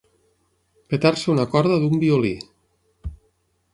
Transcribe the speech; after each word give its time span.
Petar-se 0.93 1.29
una 1.33 1.45
corda 1.53 1.77
d'un 1.83 2.01
violí. 2.07 2.33